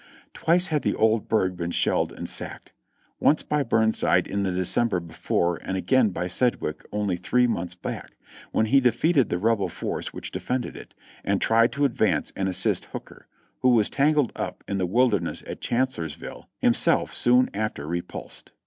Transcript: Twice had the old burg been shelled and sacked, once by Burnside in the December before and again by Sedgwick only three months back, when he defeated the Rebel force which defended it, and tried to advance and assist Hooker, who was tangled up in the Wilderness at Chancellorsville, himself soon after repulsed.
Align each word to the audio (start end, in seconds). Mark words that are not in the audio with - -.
Twice 0.33 0.69
had 0.69 0.81
the 0.81 0.95
old 0.95 1.27
burg 1.29 1.55
been 1.55 1.69
shelled 1.69 2.11
and 2.11 2.27
sacked, 2.27 2.73
once 3.19 3.43
by 3.43 3.61
Burnside 3.61 4.25
in 4.25 4.41
the 4.41 4.51
December 4.51 4.99
before 4.99 5.57
and 5.57 5.77
again 5.77 6.09
by 6.09 6.27
Sedgwick 6.27 6.81
only 6.91 7.17
three 7.17 7.45
months 7.45 7.75
back, 7.75 8.17
when 8.51 8.65
he 8.65 8.79
defeated 8.79 9.29
the 9.29 9.37
Rebel 9.37 9.69
force 9.69 10.11
which 10.11 10.31
defended 10.31 10.75
it, 10.75 10.95
and 11.23 11.39
tried 11.39 11.71
to 11.73 11.85
advance 11.85 12.33
and 12.35 12.49
assist 12.49 12.85
Hooker, 12.85 13.27
who 13.59 13.69
was 13.69 13.91
tangled 13.91 14.31
up 14.35 14.63
in 14.67 14.79
the 14.79 14.87
Wilderness 14.87 15.43
at 15.45 15.61
Chancellorsville, 15.61 16.49
himself 16.61 17.13
soon 17.13 17.51
after 17.53 17.85
repulsed. 17.85 18.51